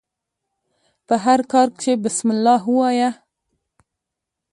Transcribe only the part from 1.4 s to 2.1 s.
کار کښي